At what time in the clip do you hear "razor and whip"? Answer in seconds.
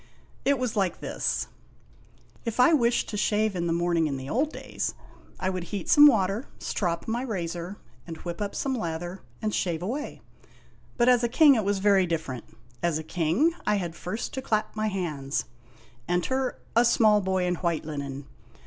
7.21-8.41